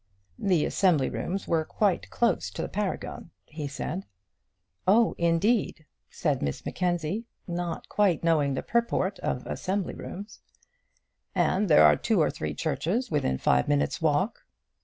[0.39, 4.07] "The assembly rooms were quite close to the Paragon," he said.
[4.87, 10.41] "Oh, indeed!" said Miss Mackenzie, not quite knowing the purport of assembly rooms.
[11.35, 14.39] "And there are two or three churches within five minutes' walk."